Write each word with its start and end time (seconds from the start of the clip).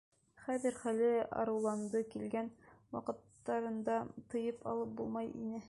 Хәҙер 0.43 0.77
хәле 0.85 1.09
арыуланды, 1.41 2.01
килгән 2.13 2.49
ваҡыттарында 2.97 3.99
тыйып 4.35 4.69
алып 4.73 5.01
булмай 5.03 5.33
ине. 5.45 5.59